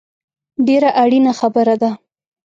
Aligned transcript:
ډېره 0.67 0.89
اړینه 1.03 1.31
خبره 1.39 1.75
ده 1.81 1.91